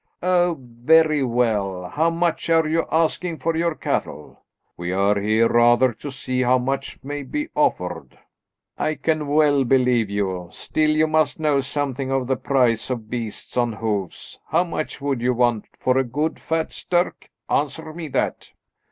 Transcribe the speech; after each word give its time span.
"Oh, 0.23 0.57
very 0.59 1.21
well. 1.21 1.87
How 1.87 2.09
much 2.09 2.49
are 2.49 2.67
you 2.67 2.87
asking 2.91 3.37
for 3.37 3.55
your 3.55 3.75
cattle?" 3.75 4.41
"We 4.75 4.91
are 4.91 5.13
here 5.19 5.47
rather 5.47 5.93
to 5.93 6.09
see 6.09 6.41
how 6.41 6.57
much 6.57 6.97
may 7.03 7.21
be 7.21 7.49
offered." 7.55 8.17
"I 8.79 8.95
can 8.95 9.27
well 9.27 9.63
believe 9.63 10.09
you. 10.09 10.49
Still, 10.51 10.89
you 10.89 11.05
must 11.05 11.39
know 11.39 11.61
something 11.61 12.11
of 12.11 12.25
the 12.25 12.35
price 12.35 12.89
of 12.89 13.11
beasts 13.11 13.55
on 13.57 13.73
hoofs. 13.73 14.39
How 14.47 14.63
much 14.63 15.01
would 15.01 15.21
you 15.21 15.35
want 15.35 15.65
for 15.77 15.99
a 15.99 16.03
good, 16.03 16.39
fat 16.39 16.73
stirk? 16.73 17.29
Answer 17.47 17.93
me 17.93 18.07
that!" 18.07 18.53